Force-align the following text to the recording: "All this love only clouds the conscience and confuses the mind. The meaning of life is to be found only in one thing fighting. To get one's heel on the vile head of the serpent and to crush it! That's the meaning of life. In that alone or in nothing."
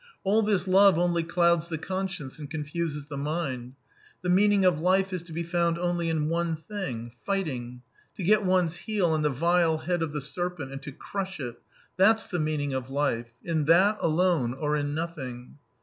"All 0.23 0.41
this 0.41 0.67
love 0.67 0.97
only 0.97 1.21
clouds 1.21 1.67
the 1.67 1.77
conscience 1.77 2.39
and 2.39 2.49
confuses 2.49 3.05
the 3.05 3.17
mind. 3.19 3.73
The 4.23 4.29
meaning 4.29 4.65
of 4.65 4.79
life 4.79 5.13
is 5.13 5.21
to 5.21 5.31
be 5.31 5.43
found 5.43 5.77
only 5.77 6.09
in 6.09 6.27
one 6.27 6.55
thing 6.55 7.11
fighting. 7.23 7.83
To 8.17 8.23
get 8.23 8.43
one's 8.43 8.77
heel 8.77 9.11
on 9.11 9.21
the 9.21 9.29
vile 9.29 9.77
head 9.77 10.01
of 10.01 10.11
the 10.11 10.19
serpent 10.19 10.71
and 10.71 10.81
to 10.81 10.91
crush 10.91 11.39
it! 11.39 11.61
That's 11.97 12.25
the 12.29 12.39
meaning 12.39 12.73
of 12.73 12.89
life. 12.89 13.27
In 13.43 13.65
that 13.65 13.99
alone 14.01 14.55
or 14.55 14.75
in 14.75 14.95
nothing." 14.95 15.59